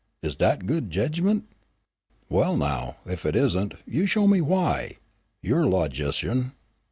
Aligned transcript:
Is 0.23 0.33
dat 0.35 0.65
good 0.65 0.89
jedgment?" 0.89 1.43
"Well, 2.27 2.57
now 2.57 2.97
if 3.05 3.23
it 3.23 3.35
isn't, 3.35 3.75
you 3.85 4.07
show 4.07 4.27
me 4.27 4.41
why, 4.41 4.97
you're 5.43 5.61
a 5.61 5.69
logician." 5.69 6.53